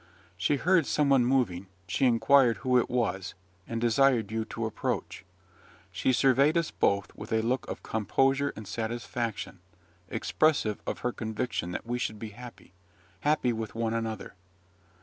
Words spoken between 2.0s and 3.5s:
inquired who it was,